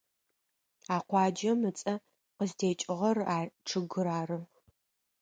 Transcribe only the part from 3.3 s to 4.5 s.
а чъыгыр ары.